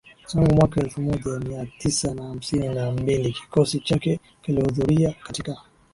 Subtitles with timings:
[0.27, 5.57] Tangu mwaka elfu moja Mia Tisa na hamsini na mbili kikosi chake kilihudhuria katika